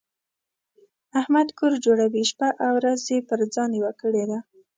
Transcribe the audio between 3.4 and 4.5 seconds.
ځان یوه کړې ده.